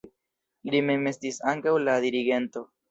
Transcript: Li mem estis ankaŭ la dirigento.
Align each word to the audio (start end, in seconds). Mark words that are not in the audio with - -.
Li 0.71 0.81
mem 0.87 1.05
estis 1.13 1.39
ankaŭ 1.55 1.79
la 1.87 2.01
dirigento. 2.09 2.69